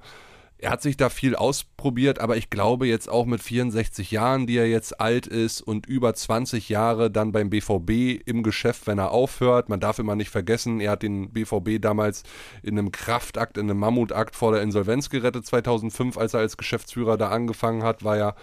er 0.63 0.71
hat 0.71 0.81
sich 0.81 0.97
da 0.97 1.09
viel 1.09 1.35
ausprobiert, 1.35 2.21
aber 2.21 2.37
ich 2.37 2.49
glaube 2.49 2.87
jetzt 2.87 3.09
auch 3.09 3.27
mit 3.27 3.43
64 3.43 4.13
Jahren, 4.13 4.47
die 4.47 4.57
er 4.57 4.69
jetzt 4.69 5.01
alt 5.01 5.27
ist 5.27 5.61
und 5.61 5.87
über 5.87 6.15
20 6.15 6.69
Jahre 6.69 7.11
dann 7.11 7.33
beim 7.33 7.51
BVB 7.51 8.23
im 8.25 8.45
Geschäft, 8.45 8.87
wenn 8.87 8.99
er 8.99 9.11
aufhört. 9.11 9.69
Man 9.69 9.81
darf 9.81 9.99
immer 9.99 10.15
nicht 10.15 10.31
vergessen, 10.31 10.79
er 10.79 10.93
hat 10.93 11.03
den 11.03 11.33
BVB 11.33 11.81
damals 11.81 12.23
in 12.63 12.79
einem 12.79 12.93
Kraftakt, 12.93 13.59
in 13.59 13.69
einem 13.69 13.81
Mammutakt 13.81 14.37
vor 14.37 14.53
der 14.53 14.63
Insolvenz 14.63 15.11
gerettet 15.11 15.45
2005, 15.45 16.17
als 16.17 16.35
er 16.35 16.41
als 16.41 16.57
Geschäftsführer 16.57 17.17
da 17.17 17.31
angefangen 17.31 17.83
hat, 17.83 18.05
war 18.05 18.17
ja 18.17 18.37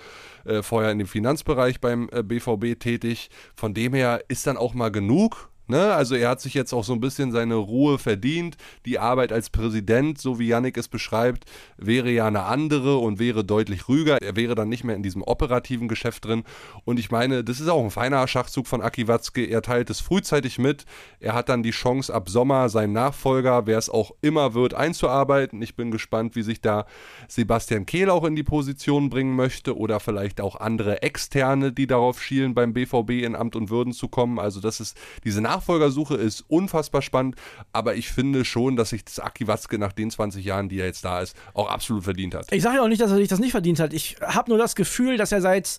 äh, 0.44 0.62
vorher 0.62 0.92
in 0.92 1.00
dem 1.00 1.08
Finanzbereich 1.08 1.80
beim 1.80 2.10
äh, 2.12 2.22
BVB 2.22 2.78
tätig. 2.78 3.30
Von 3.56 3.74
dem 3.74 3.94
her 3.94 4.26
ist 4.28 4.46
dann 4.46 4.58
auch 4.58 4.74
mal 4.74 4.92
genug 4.92 5.50
Ne? 5.70 5.94
Also 5.94 6.16
er 6.16 6.30
hat 6.30 6.42
sich 6.42 6.56
jetzt 6.56 6.74
auch 6.74 6.84
so 6.84 6.94
ein 6.94 7.00
bisschen 7.00 7.32
seine 7.32 7.54
Ruhe 7.54 8.00
verdient. 8.00 8.58
Die 8.88 8.98
Arbeit 8.98 9.32
als 9.32 9.52
Präsident, 9.52 10.18
so 10.18 10.40
wie 10.40 10.48
Yannick 10.48 10.78
es 10.78 10.88
beschreibt, 10.88 11.46
wäre 11.78 12.10
ja 12.10 12.26
eine 12.26 12.44
andere 12.46 12.98
und 12.98 13.20
wäre 13.20 13.46
deutlich 13.46 13.88
ruhiger. 13.88 14.20
Er 14.20 14.36
wäre 14.36 14.56
dann 14.56 14.68
nicht 14.68 14.84
mehr 14.84 14.96
in 14.96 15.04
diesem 15.04 15.22
operativen 15.22 15.88
Geschäft 15.88 16.26
drin. 16.26 16.44
Und 16.86 16.98
ich 16.98 17.12
meine, 17.12 17.44
das 17.44 17.60
ist 17.60 17.68
auch 17.68 17.84
ein 17.84 17.92
feiner 17.92 18.28
Schachzug 18.28 18.66
von 18.66 18.82
Aki 18.82 19.08
Watzke. 19.08 19.46
Er 19.46 19.62
teilt 19.62 19.92
es 19.92 20.00
frühzeitig 20.00 20.58
mit. 20.58 20.86
Er 21.20 21.36
hat 21.36 21.50
dann 21.50 21.62
die 21.62 21.70
Chance, 21.70 22.12
ab 22.12 22.30
Sommer 22.30 22.70
seinen 22.70 22.94
Nachfolger, 22.94 23.68
wer 23.68 23.78
es 23.78 23.92
auch 23.92 24.12
immer 24.22 24.56
wird, 24.56 24.74
einzuarbeiten. 24.74 25.62
Ich 25.62 25.76
bin 25.76 25.92
gespannt, 25.92 26.36
wie 26.36 26.42
sich 26.42 26.62
da 26.62 26.88
Sebastian 27.28 27.86
Kehl 27.86 28.10
auch 28.10 28.24
in 28.24 28.36
die 28.36 28.44
Position 28.44 29.12
bringen 29.12 29.36
möchte 29.36 29.78
oder 29.78 30.00
vielleicht 30.00 30.42
auch 30.42 30.56
andere 30.56 31.04
Externe, 31.04 31.72
die 31.72 31.86
darauf 31.86 32.24
schielen, 32.24 32.56
beim 32.56 32.74
BVB 32.74 33.24
in 33.24 33.36
Amt 33.36 33.56
und 33.56 33.70
Würden 33.70 33.94
zu 33.94 34.08
kommen. 34.08 34.40
Also 34.40 34.60
das 34.62 34.80
ist 34.80 34.98
diese 35.24 35.42
Nachfolger 35.42 35.59
Nachfolgersuche 35.60 36.16
ist 36.16 36.46
unfassbar 36.48 37.01
spannend, 37.01 37.36
aber 37.74 37.96
ich 37.96 38.10
finde 38.10 38.46
schon, 38.46 38.78
dass 38.78 38.89
sich 38.89 39.04
das 39.04 39.20
Aki 39.20 39.48
Watzke 39.48 39.78
nach 39.78 39.92
den 39.92 40.10
20 40.10 40.44
Jahren, 40.44 40.70
die 40.70 40.80
er 40.80 40.86
jetzt 40.86 41.04
da 41.04 41.20
ist, 41.20 41.36
auch 41.54 41.70
absolut 41.70 42.04
verdient 42.06 42.34
hat. 42.34 42.48
Ich 42.51 42.63
sage 42.63 42.78
ja 42.78 42.84
auch 42.84 42.88
nicht, 42.88 43.01
dass 43.01 43.12
er 43.12 43.18
sich 43.18 43.28
das 43.28 43.39
nicht 43.39 43.51
verdient 43.51 43.80
hat. 43.80 43.94
Ich 43.94 44.16
habe 44.22 44.50
nur 44.50 44.58
das 44.58 44.75
Gefühl, 44.75 45.18
dass 45.18 45.32
er 45.32 45.42
seit 45.42 45.78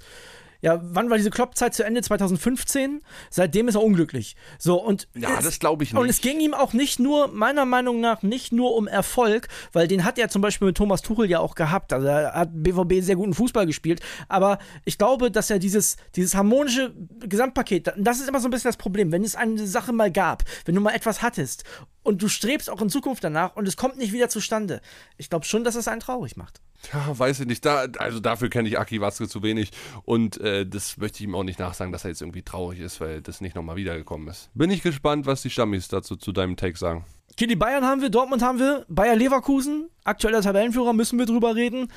Ja, 0.63 0.81
wann 0.83 1.11
war 1.11 1.17
diese 1.17 1.31
Klopp-Zeit 1.31 1.75
zu 1.75 1.85
Ende? 1.85 2.03
2015? 2.03 3.01
Seitdem 3.31 3.69
ist 3.69 3.75
er 3.75 3.83
unglücklich. 3.83 4.37
So, 4.59 4.83
und. 4.83 5.09
Ja, 5.15 5.39
es, 5.39 5.45
das 5.45 5.59
glaube 5.59 5.85
ich 5.85 5.93
nicht. 5.93 6.01
Und 6.01 6.09
es 6.09 6.21
ging 6.21 6.41
ihm 6.41 6.55
auch 6.55 6.73
nicht 6.73 6.99
nur, 6.99 7.29
meiner 7.29 7.65
Meinung 7.65 8.01
nach, 8.01 8.23
nicht 8.23 8.53
nur 8.53 8.77
um 8.77 8.87
Erfolg, 8.87 9.49
weil 9.73 9.89
den 9.89 10.05
hat 10.05 10.19
er 10.19 10.29
zum 10.29 10.43
Beispiel 10.43 10.67
mit 10.67 10.77
Thomas 10.77 11.03
Tuchel 11.03 11.31
ja 11.31 11.41
auch 11.41 11.55
gehabt. 11.55 11.93
Also 11.93 12.07
er 12.07 12.33
hat 12.35 12.51
BVB 12.53 13.03
sehr 13.03 13.17
guten 13.17 13.35
Fußball 13.35 13.67
gespielt. 13.67 14.01
Aber 14.29 14.59
ich 14.85 14.99
glaube, 14.99 15.31
dass 15.31 15.51
er 15.51 15.59
dieses, 15.59 15.97
dieses 16.17 16.35
harmonische 16.35 16.95
Gesamtpaket, 17.21 17.93
das 17.97 18.21
ist 18.21 18.29
immer 18.29 18.41
so 18.41 18.49
ein 18.49 18.51
bisschen 18.51 18.69
das 18.69 18.77
Problem. 18.77 19.13
Wenn 19.13 19.25
es 19.25 19.37
eine 19.37 19.67
Sache 19.67 19.93
mal 19.93 20.11
gab, 20.11 20.45
wenn 20.65 20.75
du 20.75 20.81
mal 20.81 20.95
etwas 20.95 21.23
hattest 21.23 21.65
und 22.03 22.23
du 22.23 22.29
strebst 22.29 22.71
auch 22.71 22.81
in 22.81 22.89
Zukunft 22.89 23.25
danach 23.25 23.57
und 23.57 23.69
es 23.69 23.77
kommt 23.77 23.99
nicht 23.99 24.13
wieder 24.13 24.29
zustande. 24.29 24.81
Ich 25.17 25.31
glaube 25.31 25.45
schon, 25.45 25.65
dass 25.65 25.75
es 25.75 25.89
einen 25.89 26.01
traurig 26.01 26.37
macht. 26.37 26.61
Ja, 26.93 27.19
weiß 27.19 27.41
ich 27.41 27.47
nicht. 27.47 27.65
Da, 27.65 27.87
also 27.99 28.21
dafür 28.21 28.49
kenne 28.49 28.69
ich 28.69 28.79
Aki 28.79 29.01
Watzke 29.01 29.29
zu 29.29 29.43
wenig. 29.43 29.71
Und 30.05 30.41
äh, 30.41 30.67
das 30.67 30.97
möchte 30.97 31.19
ich 31.19 31.29
ihm 31.29 31.35
auch 31.35 31.45
nicht 31.45 31.59
nachsagen, 31.59 31.93
dass 31.93 32.05
er 32.05 32.11
jetzt 32.11 32.23
irgendwie 32.23 32.43
traurig 32.43 32.81
ist, 32.81 33.01
weil 33.01 33.21
das 33.21 33.41
nicht 33.41 33.55
nochmal 33.55 33.77
wiedergekommen 33.77 34.29
ist. 34.29 34.51
Bin 34.55 34.71
ich 34.71 34.83
gespannt, 34.83 35.27
was 35.27 35.43
die 35.43 35.51
Stammis 35.51 35.89
dazu 35.89 36.17
zu 36.17 36.33
deinem 36.33 36.57
Take 36.57 36.79
sagen. 36.79 37.05
Okay, 37.33 37.47
die 37.47 37.57
Bayern 37.57 37.85
haben 37.85 38.01
wir, 38.01 38.11
Dortmund 38.11 38.43
haben 38.43 38.59
wir, 38.59 38.85
Bayer 38.89 39.15
Leverkusen, 39.15 39.89
aktueller 40.05 40.43
Tabellenführer, 40.43 40.93
müssen 40.93 41.19
wir 41.19 41.27
drüber 41.27 41.55
reden. 41.55 41.93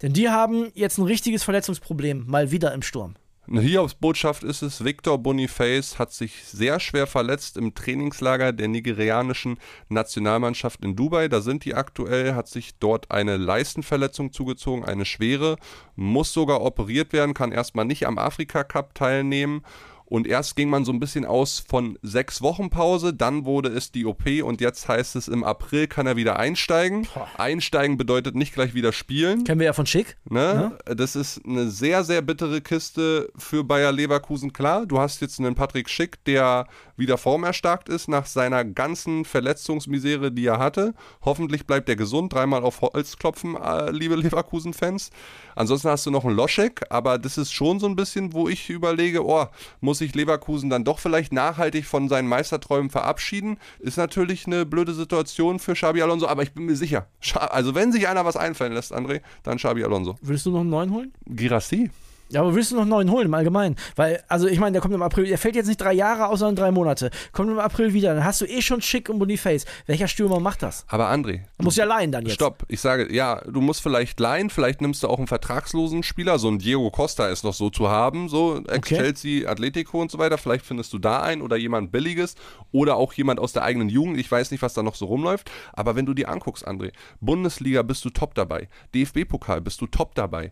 Denn 0.00 0.12
die 0.12 0.28
haben 0.28 0.72
jetzt 0.74 0.98
ein 0.98 1.04
richtiges 1.04 1.44
Verletzungsproblem, 1.44 2.26
mal 2.26 2.50
wieder 2.50 2.72
im 2.72 2.82
Sturm. 2.82 3.14
Eine 3.48 3.60
Hiobsbotschaft 3.60 4.44
ist 4.44 4.62
es, 4.62 4.84
Victor 4.84 5.18
Boniface 5.18 5.98
hat 5.98 6.12
sich 6.12 6.44
sehr 6.44 6.78
schwer 6.78 7.08
verletzt 7.08 7.56
im 7.56 7.74
Trainingslager 7.74 8.52
der 8.52 8.68
nigerianischen 8.68 9.58
Nationalmannschaft 9.88 10.84
in 10.84 10.94
Dubai. 10.94 11.26
Da 11.26 11.40
sind 11.40 11.64
die 11.64 11.74
aktuell, 11.74 12.36
hat 12.36 12.46
sich 12.46 12.78
dort 12.78 13.10
eine 13.10 13.36
Leistenverletzung 13.36 14.32
zugezogen, 14.32 14.84
eine 14.84 15.04
schwere, 15.04 15.56
muss 15.96 16.32
sogar 16.32 16.62
operiert 16.62 17.12
werden, 17.12 17.34
kann 17.34 17.50
erstmal 17.50 17.84
nicht 17.84 18.06
am 18.06 18.16
Afrika 18.16 18.62
Cup 18.62 18.94
teilnehmen 18.94 19.64
und 20.12 20.26
erst 20.26 20.56
ging 20.56 20.68
man 20.68 20.84
so 20.84 20.92
ein 20.92 21.00
bisschen 21.00 21.24
aus 21.24 21.64
von 21.66 21.98
sechs 22.02 22.42
Wochen 22.42 22.68
Pause, 22.68 23.14
dann 23.14 23.46
wurde 23.46 23.70
es 23.70 23.92
die 23.92 24.04
OP 24.04 24.26
und 24.44 24.60
jetzt 24.60 24.86
heißt 24.86 25.16
es, 25.16 25.26
im 25.26 25.42
April 25.42 25.86
kann 25.86 26.06
er 26.06 26.16
wieder 26.16 26.38
einsteigen. 26.38 27.08
Boah. 27.14 27.26
Einsteigen 27.38 27.96
bedeutet 27.96 28.34
nicht 28.34 28.52
gleich 28.52 28.74
wieder 28.74 28.92
spielen. 28.92 29.44
Kennen 29.44 29.60
wir 29.60 29.68
ja 29.68 29.72
von 29.72 29.86
Schick. 29.86 30.18
Ne? 30.28 30.76
Ja. 30.86 30.94
Das 30.94 31.16
ist 31.16 31.40
eine 31.46 31.70
sehr, 31.70 32.04
sehr 32.04 32.20
bittere 32.20 32.60
Kiste 32.60 33.32
für 33.38 33.64
Bayer 33.64 33.90
Leverkusen. 33.90 34.52
Klar, 34.52 34.84
du 34.84 34.98
hast 34.98 35.22
jetzt 35.22 35.40
einen 35.40 35.54
Patrick 35.54 35.88
Schick, 35.88 36.22
der 36.24 36.66
wieder 36.94 37.16
formerstarkt 37.16 37.88
ist 37.88 38.06
nach 38.06 38.26
seiner 38.26 38.66
ganzen 38.66 39.24
Verletzungsmisere, 39.24 40.30
die 40.30 40.44
er 40.44 40.58
hatte. 40.58 40.92
Hoffentlich 41.24 41.66
bleibt 41.66 41.88
er 41.88 41.96
gesund. 41.96 42.34
Dreimal 42.34 42.62
auf 42.64 42.82
Holz 42.82 43.16
klopfen, 43.16 43.56
äh, 43.56 43.90
liebe 43.90 44.16
Leverkusen-Fans. 44.16 45.10
Ansonsten 45.56 45.88
hast 45.88 46.04
du 46.04 46.10
noch 46.10 46.26
einen 46.26 46.36
Loschek, 46.36 46.82
aber 46.90 47.18
das 47.18 47.38
ist 47.38 47.52
schon 47.52 47.80
so 47.80 47.86
ein 47.86 47.96
bisschen, 47.96 48.34
wo 48.34 48.48
ich 48.48 48.68
überlege, 48.68 49.24
oh, 49.24 49.46
muss 49.80 50.01
sich 50.02 50.14
Leverkusen 50.14 50.68
dann 50.68 50.84
doch 50.84 50.98
vielleicht 50.98 51.32
nachhaltig 51.32 51.86
von 51.86 52.08
seinen 52.08 52.28
Meisterträumen 52.28 52.90
verabschieden? 52.90 53.58
Ist 53.78 53.96
natürlich 53.96 54.46
eine 54.46 54.66
blöde 54.66 54.94
Situation 54.94 55.58
für 55.58 55.74
Xabi 55.74 56.02
Alonso, 56.02 56.26
aber 56.26 56.42
ich 56.42 56.52
bin 56.52 56.66
mir 56.66 56.76
sicher. 56.76 57.06
Also 57.34 57.74
wenn 57.74 57.92
sich 57.92 58.08
einer 58.08 58.24
was 58.24 58.36
einfallen 58.36 58.72
lässt, 58.72 58.92
André, 58.92 59.20
dann 59.42 59.58
Xabi 59.58 59.84
Alonso. 59.84 60.16
Willst 60.20 60.46
du 60.46 60.50
noch 60.50 60.60
einen 60.60 60.70
neuen 60.70 60.92
holen? 60.92 61.12
Girassi. 61.26 61.90
Ja, 62.32 62.40
aber 62.40 62.54
willst 62.54 62.70
du 62.72 62.76
noch 62.76 62.82
einen 62.82 62.90
neuen 62.90 63.10
holen 63.10 63.26
im 63.26 63.34
Allgemeinen? 63.34 63.76
Weil, 63.94 64.22
also 64.26 64.48
ich 64.48 64.58
meine, 64.58 64.72
der 64.72 64.80
kommt 64.80 64.94
im 64.94 65.02
April, 65.02 65.26
der 65.26 65.36
fällt 65.36 65.54
jetzt 65.54 65.66
nicht 65.66 65.80
drei 65.80 65.92
Jahre 65.92 66.28
aus, 66.28 66.38
sondern 66.38 66.56
drei 66.56 66.70
Monate. 66.70 67.10
Kommt 67.32 67.50
im 67.50 67.58
April 67.58 67.92
wieder, 67.92 68.14
dann 68.14 68.24
hast 68.24 68.40
du 68.40 68.46
eh 68.46 68.62
schon 68.62 68.80
Schick 68.80 69.10
und 69.10 69.18
Boniface. 69.18 69.66
Welcher 69.86 70.08
Stürmer 70.08 70.40
macht 70.40 70.62
das? 70.62 70.86
Aber 70.88 71.10
André. 71.10 71.42
Du 71.58 71.64
musst 71.64 71.76
ja 71.76 71.84
leihen 71.84 72.10
dann 72.10 72.24
jetzt. 72.24 72.34
Stopp, 72.36 72.64
ich 72.68 72.80
sage, 72.80 73.12
ja, 73.14 73.42
du 73.42 73.60
musst 73.60 73.82
vielleicht 73.82 74.18
leihen, 74.18 74.48
vielleicht 74.48 74.80
nimmst 74.80 75.02
du 75.02 75.08
auch 75.08 75.18
einen 75.18 75.26
vertragslosen 75.26 76.02
Spieler, 76.02 76.38
so 76.38 76.48
ein 76.48 76.58
Diego 76.58 76.90
Costa 76.90 77.28
ist 77.28 77.44
noch 77.44 77.52
so 77.52 77.68
zu 77.68 77.90
haben, 77.90 78.30
so 78.30 78.62
Ex-Chelsea, 78.66 79.46
Atletico 79.46 80.00
und 80.00 80.10
so 80.10 80.18
weiter. 80.18 80.38
Vielleicht 80.38 80.64
findest 80.64 80.92
du 80.94 80.98
da 80.98 81.20
einen 81.20 81.42
oder 81.42 81.56
jemand 81.56 81.92
Billiges 81.92 82.34
oder 82.70 82.96
auch 82.96 83.12
jemand 83.12 83.40
aus 83.40 83.52
der 83.52 83.64
eigenen 83.64 83.90
Jugend. 83.90 84.16
Ich 84.18 84.30
weiß 84.30 84.50
nicht, 84.52 84.62
was 84.62 84.72
da 84.72 84.82
noch 84.82 84.94
so 84.94 85.04
rumläuft. 85.04 85.50
Aber 85.74 85.96
wenn 85.96 86.06
du 86.06 86.14
dir 86.14 86.30
anguckst, 86.30 86.66
André, 86.66 86.92
Bundesliga 87.20 87.82
bist 87.82 88.04
du 88.06 88.10
top 88.10 88.34
dabei. 88.34 88.68
DFB-Pokal 88.94 89.60
bist 89.60 89.82
du 89.82 89.86
top 89.86 90.14
dabei. 90.14 90.50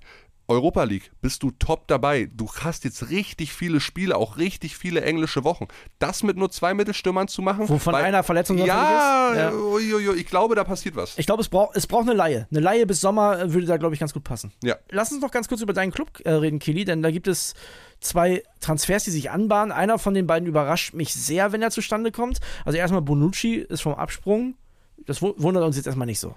Europa 0.51 0.83
League 0.83 1.13
bist 1.23 1.43
du 1.43 1.53
top 1.53 1.87
dabei. 1.87 2.29
Du 2.35 2.49
hast 2.61 2.85
jetzt 2.85 3.09
richtig 3.11 3.53
viele 3.53 3.81
Spiele, 3.81 4.17
auch 4.17 4.37
richtig 4.37 4.77
viele 4.77 5.01
englische 5.03 5.45
Wochen. 5.45 5.69
Das 6.01 6.23
mit 6.25 6.37
nur 6.37 6.51
zwei 6.51 6.75
Mittelstürmern 6.75 7.29
zu 7.29 7.41
machen. 7.41 7.69
Wovon 7.69 7.93
weil, 7.93 8.05
einer 8.05 8.25
Verletzung 8.25 8.59
ja, 8.59 9.31
ist? 9.31 9.37
Ja, 9.39 9.53
uiuiui, 9.53 10.17
ich 10.17 10.27
glaube, 10.27 10.57
da 10.57 10.65
passiert 10.65 10.97
was. 10.97 11.17
Ich 11.19 11.27
glaube, 11.27 11.41
es, 11.41 11.49
brauch, 11.49 11.73
es 11.75 11.87
braucht 11.87 12.03
eine 12.03 12.15
Laie. 12.15 12.49
Eine 12.51 12.61
Laie 12.61 12.85
bis 12.85 13.01
Sommer 13.01 13.53
würde 13.53 13.67
da, 13.67 13.77
glaube 13.77 13.95
ich, 13.95 14.01
ganz 14.01 14.13
gut 14.13 14.25
passen. 14.25 14.53
Ja. 14.63 14.77
Lass 14.91 15.13
uns 15.13 15.23
noch 15.23 15.31
ganz 15.31 15.47
kurz 15.47 15.61
über 15.61 15.73
deinen 15.73 15.93
Club 15.93 16.11
äh, 16.25 16.33
reden, 16.33 16.59
Kili, 16.59 16.85
denn 16.85 17.01
da 17.01 17.13
gibt 17.13 17.29
es 17.29 17.55
zwei 18.01 18.43
Transfers, 18.61 19.05
die 19.05 19.13
sich 19.13 19.31
anbahnen. 19.31 19.71
Einer 19.71 19.99
von 19.99 20.15
den 20.15 20.27
beiden 20.27 20.49
überrascht 20.49 20.95
mich 20.95 21.15
sehr, 21.15 21.53
wenn 21.53 21.63
er 21.63 21.71
zustande 21.71 22.11
kommt. 22.11 22.41
Also 22.65 22.77
erstmal 22.77 23.03
Bonucci 23.03 23.55
ist 23.55 23.83
vom 23.83 23.95
Absprung. 23.95 24.57
Das 25.07 25.23
wundert 25.23 25.63
uns 25.63 25.77
jetzt 25.77 25.87
erstmal 25.87 26.07
nicht 26.07 26.21
so. 26.21 26.35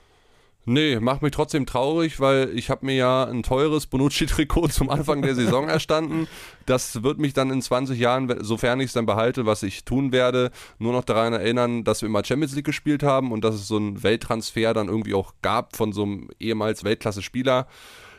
Nee, 0.65 0.99
macht 1.01 1.21
mich 1.21 1.31
trotzdem 1.31 1.65
traurig, 1.65 2.21
weil 2.21 2.49
ich 2.55 2.69
habe 2.69 2.85
mir 2.85 2.95
ja 2.95 3.25
ein 3.25 3.43
teures 3.43 3.85
Bonucci-Trikot 3.85 4.67
zum 4.69 4.89
Anfang 4.89 5.21
der 5.21 5.35
Saison 5.35 5.67
erstanden. 5.67 6.27
Das 6.65 7.03
wird 7.03 7.19
mich 7.19 7.33
dann 7.33 7.51
in 7.51 7.61
20 7.61 7.99
Jahren, 7.99 8.33
sofern 8.43 8.79
ich 8.79 8.87
es 8.87 8.93
dann 8.93 9.05
behalte, 9.05 9.45
was 9.45 9.63
ich 9.63 9.83
tun 9.83 10.13
werde, 10.13 10.51
nur 10.79 10.93
noch 10.93 11.03
daran 11.03 11.33
erinnern, 11.33 11.83
dass 11.83 12.01
wir 12.01 12.07
immer 12.07 12.23
Champions 12.23 12.55
League 12.55 12.65
gespielt 12.65 13.03
haben 13.03 13.33
und 13.33 13.43
dass 13.43 13.55
es 13.55 13.67
so 13.67 13.75
einen 13.75 14.03
Welttransfer 14.03 14.73
dann 14.73 14.87
irgendwie 14.87 15.15
auch 15.15 15.33
gab 15.41 15.75
von 15.75 15.91
so 15.91 16.03
einem 16.03 16.29
ehemals 16.39 16.85
Weltklasse-Spieler. 16.85 17.67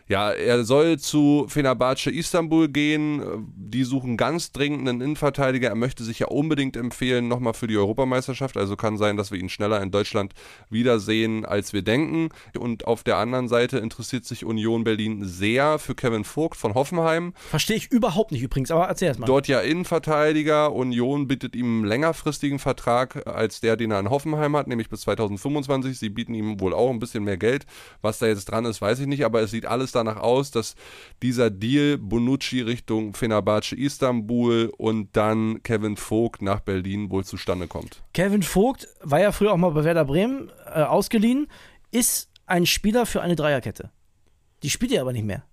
Ja, 0.06 0.32
er 0.32 0.64
soll 0.64 0.98
zu 0.98 1.46
Fenerbahce 1.48 2.10
Istanbul 2.10 2.68
gehen. 2.68 3.22
Die 3.56 3.84
suchen 3.84 4.18
ganz 4.18 4.52
dringend 4.52 4.86
einen 4.86 5.00
Innenverteidiger. 5.00 5.70
Er 5.70 5.74
möchte 5.74 6.04
sich 6.04 6.18
ja 6.18 6.26
unbedingt 6.26 6.76
empfehlen, 6.76 7.26
nochmal 7.26 7.54
für 7.54 7.66
die 7.66 7.78
Europameisterschaft. 7.78 8.58
Also 8.58 8.76
kann 8.76 8.98
sein, 8.98 9.16
dass 9.16 9.30
wir 9.30 9.38
ihn 9.38 9.48
schneller 9.48 9.80
in 9.80 9.90
Deutschland 9.90 10.34
wiedersehen, 10.68 11.46
als 11.46 11.72
wir 11.72 11.80
denken. 11.80 12.28
Und 12.58 12.86
auf 12.86 13.02
der 13.02 13.16
anderen 13.16 13.48
Seite 13.48 13.78
interessiert 13.78 14.26
sich 14.26 14.44
Union 14.44 14.84
Berlin 14.84 15.24
sehr 15.24 15.78
für 15.78 15.94
Kevin 15.94 16.24
Vogt 16.24 16.58
von 16.58 16.74
Hoffenheim. 16.74 17.32
Verstehe 17.48 17.76
ich 17.76 17.90
überhaupt 17.90 18.30
nicht 18.30 18.42
übrigens, 18.42 18.70
aber 18.70 18.86
erzähl 18.86 19.08
erst 19.08 19.20
mal. 19.20 19.26
Dort 19.26 19.48
ja 19.48 19.60
Innenverteidiger. 19.60 20.72
Union 20.74 21.28
bietet 21.28 21.56
ihm 21.56 21.78
einen 21.78 21.84
längerfristigen 21.86 22.58
Vertrag 22.58 23.26
als 23.26 23.62
der, 23.62 23.76
den 23.76 23.90
er 23.90 24.00
in 24.00 24.10
Hoffenheim 24.10 24.54
hat, 24.54 24.66
nämlich 24.66 24.90
bis 24.90 25.00
2025. 25.02 25.98
Sie 25.98 26.10
bieten 26.10 26.34
ihm 26.34 26.60
wohl 26.60 26.74
auch 26.74 26.90
ein 26.90 26.98
bisschen 26.98 27.24
mehr 27.24 27.38
Geld. 27.38 27.64
Was 28.02 28.18
da 28.18 28.26
jetzt 28.26 28.44
dran 28.50 28.66
ist, 28.66 28.82
weiß 28.82 29.00
ich 29.00 29.06
nicht, 29.06 29.24
aber 29.24 29.40
es 29.40 29.50
sieht 29.50 29.64
alles 29.64 29.93
danach 29.94 30.16
aus, 30.16 30.50
dass 30.50 30.74
dieser 31.22 31.50
Deal 31.50 31.98
Bonucci 31.98 32.60
Richtung 32.60 33.14
Fenerbahce 33.14 33.76
Istanbul 33.76 34.72
und 34.76 35.16
dann 35.16 35.62
Kevin 35.62 35.96
Vogt 35.96 36.42
nach 36.42 36.60
Berlin 36.60 37.10
wohl 37.10 37.24
zustande 37.24 37.66
kommt. 37.66 38.02
Kevin 38.12 38.42
Vogt 38.42 38.88
war 39.00 39.20
ja 39.20 39.32
früher 39.32 39.52
auch 39.52 39.56
mal 39.56 39.70
bei 39.70 39.84
Werder 39.84 40.04
Bremen 40.04 40.50
äh, 40.66 40.82
ausgeliehen, 40.82 41.48
ist 41.90 42.28
ein 42.46 42.66
Spieler 42.66 43.06
für 43.06 43.22
eine 43.22 43.36
Dreierkette. 43.36 43.90
Die 44.62 44.70
spielt 44.70 44.92
er 44.92 45.02
aber 45.02 45.12
nicht 45.12 45.26
mehr. 45.26 45.44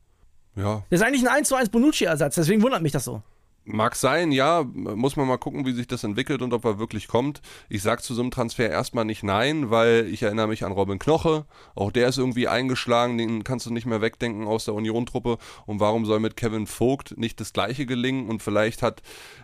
Ja. 0.56 0.84
Das 0.90 1.00
ist 1.00 1.06
eigentlich 1.06 1.22
ein 1.22 1.34
1 1.34 1.48
zu 1.48 1.56
1 1.56 1.70
Bonucci-Ersatz, 1.70 2.36
deswegen 2.36 2.62
wundert 2.62 2.82
mich 2.82 2.92
das 2.92 3.06
so. 3.06 3.24
Mag 3.64 3.96
sein, 3.96 4.32
ja. 4.32 4.64
Muss 4.64 5.16
man 5.16 5.28
mal 5.28 5.38
gucken, 5.38 5.68
wie 5.68 5.74
sich 5.74 5.86
das 5.86 6.04
entwickelt 6.04 6.42
und 6.42 6.52
ob 6.52 6.66
er 6.66 6.80
wirklich 6.80 7.08
kommt. 7.08 7.42
Ich 7.70 7.84
sag 7.84 8.02
zu 8.02 8.16
so 8.16 8.22
einem 8.22 8.32
Transfer 8.32 8.68
erstmal 8.68 9.06
nicht 9.06 9.22
nein, 9.22 9.70
weil 9.70 10.08
ich 10.12 10.24
erinnere 10.24 10.48
mich 10.48 10.66
an 10.66 10.72
Robin 10.72 10.98
Knoche. 10.98 11.46
Auch 11.76 11.92
der 11.92 12.08
ist 12.08 12.18
irgendwie 12.18 12.48
eingeschlagen, 12.48 13.20
den 13.20 13.44
kannst 13.44 13.68
du 13.68 13.74
nicht 13.74 13.86
mehr 13.86 14.02
wegdenken 14.02 14.48
aus 14.48 14.66
der 14.66 14.74
Union-Truppe. 14.74 15.38
Und 15.68 15.80
warum 15.80 16.06
soll 16.06 16.20
mit 16.20 16.36
Kevin 16.38 16.66
Vogt 16.66 17.18
nicht 17.18 17.40
das 17.40 17.54
Gleiche 17.54 17.86
gelingen? 17.86 18.30
Und 18.30 18.42
vielleicht 18.42 18.82
hat 18.82 19.04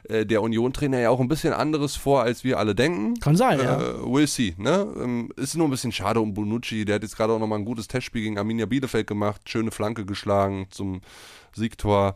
äh, 0.10 0.26
der 0.26 0.42
Union-Trainer 0.42 1.00
ja 1.00 1.10
auch 1.12 1.20
ein 1.20 1.28
bisschen 1.28 1.54
anderes 1.54 1.96
vor, 1.96 2.24
als 2.24 2.44
wir 2.44 2.58
alle 2.58 2.74
denken. 2.74 3.20
Kann 3.20 3.36
sein, 3.36 3.60
äh, 3.60 3.64
ja. 3.64 3.78
We'll 3.78 4.26
see, 4.26 4.56
ne? 4.58 4.88
Ähm, 5.00 5.32
ist 5.36 5.56
nur 5.56 5.68
ein 5.68 5.72
bisschen 5.72 5.92
schade 5.92 6.22
um 6.22 6.34
Bonucci. 6.34 6.86
Der 6.86 6.96
hat 6.96 7.04
jetzt 7.04 7.18
gerade 7.18 7.34
auch 7.34 7.40
nochmal 7.40 7.60
ein 7.60 7.66
gutes 7.66 7.88
Testspiel 7.88 8.24
gegen 8.24 8.40
Arminia 8.40 8.66
Bielefeld 8.66 9.06
gemacht. 9.06 9.42
Schöne 9.48 9.70
Flanke 9.70 10.06
geschlagen 10.06 10.66
zum 10.72 11.02
Siegtor 11.54 12.16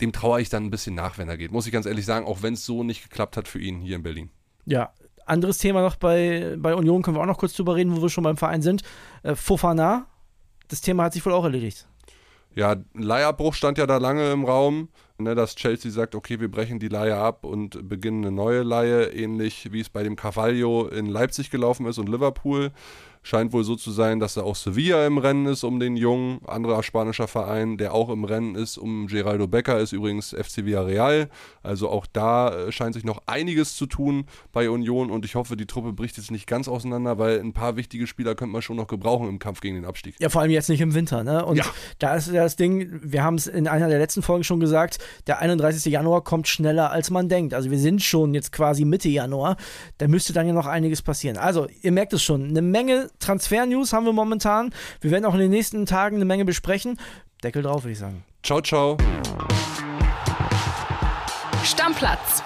dem 0.00 0.12
traue 0.12 0.40
ich 0.40 0.48
dann 0.48 0.64
ein 0.64 0.70
bisschen 0.70 0.94
nach, 0.94 1.18
wenn 1.18 1.28
er 1.28 1.36
geht. 1.36 1.52
Muss 1.52 1.66
ich 1.66 1.72
ganz 1.72 1.86
ehrlich 1.86 2.04
sagen, 2.04 2.26
auch 2.26 2.42
wenn 2.42 2.54
es 2.54 2.64
so 2.64 2.84
nicht 2.84 3.02
geklappt 3.02 3.36
hat 3.36 3.48
für 3.48 3.58
ihn 3.58 3.80
hier 3.80 3.96
in 3.96 4.02
Berlin. 4.02 4.30
Ja, 4.66 4.92
anderes 5.24 5.58
Thema 5.58 5.82
noch 5.82 5.96
bei, 5.96 6.56
bei 6.58 6.74
Union, 6.74 7.02
können 7.02 7.16
wir 7.16 7.20
auch 7.20 7.26
noch 7.26 7.38
kurz 7.38 7.54
drüber 7.54 7.76
reden, 7.76 7.96
wo 7.96 8.02
wir 8.02 8.10
schon 8.10 8.24
beim 8.24 8.36
Verein 8.36 8.62
sind. 8.62 8.82
Äh, 9.22 9.34
Fofana, 9.34 10.06
das 10.68 10.80
Thema 10.80 11.04
hat 11.04 11.12
sich 11.12 11.24
wohl 11.24 11.32
auch 11.32 11.44
erledigt. 11.44 11.86
Ja, 12.54 12.76
Leihabbruch 12.94 13.52
stand 13.52 13.76
ja 13.76 13.86
da 13.86 13.98
lange 13.98 14.32
im 14.32 14.44
Raum, 14.44 14.88
ne, 15.18 15.34
dass 15.34 15.56
Chelsea 15.56 15.90
sagt, 15.90 16.14
okay, 16.14 16.40
wir 16.40 16.50
brechen 16.50 16.78
die 16.78 16.88
Leihe 16.88 17.14
ab 17.14 17.44
und 17.44 17.86
beginnen 17.86 18.24
eine 18.24 18.34
neue 18.34 18.62
Leihe, 18.62 19.12
ähnlich 19.12 19.72
wie 19.72 19.80
es 19.80 19.90
bei 19.90 20.02
dem 20.02 20.16
Carvalho 20.16 20.88
in 20.88 21.04
Leipzig 21.04 21.50
gelaufen 21.50 21.84
ist 21.84 21.98
und 21.98 22.08
Liverpool. 22.08 22.72
Scheint 23.26 23.52
wohl 23.52 23.64
so 23.64 23.74
zu 23.74 23.90
sein, 23.90 24.20
dass 24.20 24.34
da 24.34 24.42
auch 24.42 24.54
Sevilla 24.54 25.04
im 25.04 25.18
Rennen 25.18 25.46
ist 25.46 25.64
um 25.64 25.80
den 25.80 25.96
Jungen, 25.96 26.38
anderer 26.46 26.84
spanischer 26.84 27.26
Verein, 27.26 27.76
der 27.76 27.92
auch 27.92 28.08
im 28.08 28.22
Rennen 28.22 28.54
ist 28.54 28.78
um 28.78 29.08
Geraldo 29.08 29.48
Becker, 29.48 29.80
ist 29.80 29.90
übrigens 29.90 30.28
FC 30.30 30.64
Villarreal. 30.64 31.28
Also 31.64 31.88
auch 31.88 32.06
da 32.06 32.54
äh, 32.68 32.70
scheint 32.70 32.94
sich 32.94 33.02
noch 33.02 33.20
einiges 33.26 33.74
zu 33.74 33.86
tun 33.86 34.26
bei 34.52 34.70
Union 34.70 35.10
und 35.10 35.24
ich 35.24 35.34
hoffe, 35.34 35.56
die 35.56 35.66
Truppe 35.66 35.92
bricht 35.92 36.18
jetzt 36.18 36.30
nicht 36.30 36.46
ganz 36.46 36.68
auseinander, 36.68 37.18
weil 37.18 37.40
ein 37.40 37.52
paar 37.52 37.74
wichtige 37.74 38.06
Spieler 38.06 38.36
könnte 38.36 38.52
man 38.52 38.62
schon 38.62 38.76
noch 38.76 38.86
gebrauchen 38.86 39.28
im 39.28 39.40
Kampf 39.40 39.60
gegen 39.60 39.74
den 39.74 39.86
Abstieg. 39.86 40.14
Ja, 40.20 40.28
vor 40.28 40.42
allem 40.42 40.52
jetzt 40.52 40.68
nicht 40.68 40.80
im 40.80 40.94
Winter. 40.94 41.24
Ne? 41.24 41.44
Und 41.44 41.56
Ja. 41.56 41.64
da 41.98 42.14
ist 42.14 42.28
ja 42.28 42.44
das 42.44 42.54
Ding, 42.54 43.00
wir 43.02 43.24
haben 43.24 43.34
es 43.34 43.48
in 43.48 43.66
einer 43.66 43.88
der 43.88 43.98
letzten 43.98 44.22
Folgen 44.22 44.44
schon 44.44 44.60
gesagt, 44.60 45.00
der 45.26 45.40
31. 45.40 45.90
Januar 45.92 46.22
kommt 46.22 46.46
schneller, 46.46 46.92
als 46.92 47.10
man 47.10 47.28
denkt. 47.28 47.54
Also 47.54 47.72
wir 47.72 47.78
sind 47.80 48.04
schon 48.04 48.34
jetzt 48.34 48.52
quasi 48.52 48.84
Mitte 48.84 49.08
Januar. 49.08 49.56
Da 49.98 50.06
müsste 50.06 50.32
dann 50.32 50.46
ja 50.46 50.52
noch 50.52 50.66
einiges 50.66 51.02
passieren. 51.02 51.38
Also 51.38 51.66
ihr 51.82 51.90
merkt 51.90 52.12
es 52.12 52.22
schon, 52.22 52.44
eine 52.50 52.62
Menge 52.62 53.10
Transfer-News 53.18 53.92
haben 53.92 54.06
wir 54.06 54.12
momentan. 54.12 54.72
Wir 55.00 55.10
werden 55.10 55.24
auch 55.24 55.34
in 55.34 55.40
den 55.40 55.50
nächsten 55.50 55.86
Tagen 55.86 56.16
eine 56.16 56.24
Menge 56.24 56.44
besprechen. 56.44 56.98
Deckel 57.42 57.62
drauf, 57.62 57.84
würde 57.84 57.92
ich 57.92 57.98
sagen. 57.98 58.24
Ciao, 58.42 58.60
ciao. 58.60 58.96
Stammplatz. 61.64 62.42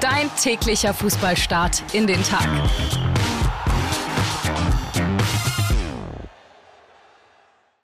Dein 0.00 0.30
täglicher 0.40 0.94
Fußballstart 0.94 1.82
in 1.92 2.06
den 2.06 2.22
Tag. 2.22 2.48